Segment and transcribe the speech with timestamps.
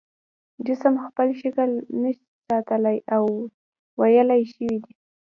[0.67, 1.69] جسم خپل شکل
[2.01, 3.23] نشي ساتلی او
[3.99, 4.93] ویلې شوی دی.